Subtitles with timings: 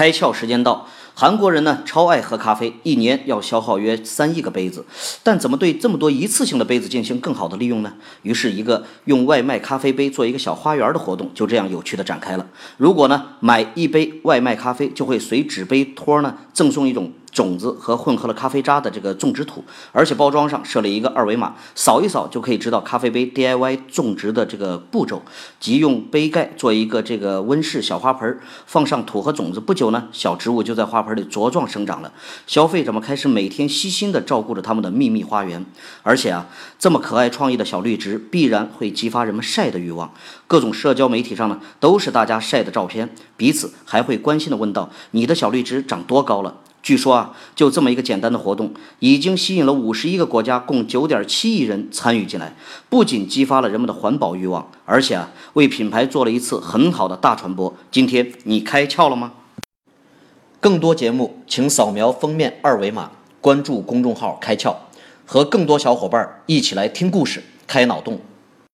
[0.00, 0.86] 开窍时间到。
[1.12, 4.86] 韩国人呢超爱喝咖啡，一年要消耗约三亿个杯子，
[5.22, 7.92] 但怎么对这么多一次性的杯子进行更好的利用呢？
[8.22, 12.46] 于是，一个用外卖咖啡杯做一个小花园的活动就这样有趣的展开了。
[12.78, 17.12] 如果呢买一杯外卖咖啡，就会随纸杯托呢赠送一种。
[17.32, 25.22] 种子和混合了咖啡渣的这个种植土，而且包装上设了一个二维码，扫一扫就可以知道咖啡杯 DIY 种植的这个步骤，
[25.58, 32.12] 即用杯盖做一个这个温室小花盆，放上土和种子，不久呢，小植物就在花盆里茁壮生长了。
[32.46, 35.64] 消费者们开始每天悉心地照顾着他们的秘密花园，
[36.02, 36.46] 而且啊，
[36.78, 40.12] 这么可爱创意的小绿植必然会激发人们晒的欲望。
[40.46, 52.54] 各种社交媒体上呢，都是大家晒的照片，彼此还会关心地问道：“你的小绿植长多高了？”据说啊，就这么一个简单的活动，已经吸引了五十一个国家共九点七亿人参与进来。
[52.88, 57.74] 不仅激发了人们的环保欲望，而且啊，为品牌做了一次很好的大传播。
[57.90, 59.32] 今天你开窍了吗？
[60.58, 64.74] 更多节目，请扫描封面二维码，关注公众号“开窍”，
[65.26, 68.20] 和更多小伙伴一起来听故事、开脑洞。